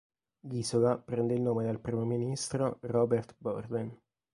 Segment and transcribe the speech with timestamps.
[0.47, 3.95] L'isola prende il nome dal primo ministro Robert Borden.